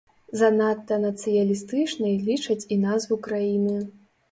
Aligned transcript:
Занадта 0.39 0.97
нацыяналістычнай 1.03 2.17
лічаць 2.31 2.59
і 2.73 2.81
назву 2.87 3.21
краіны. 3.31 3.79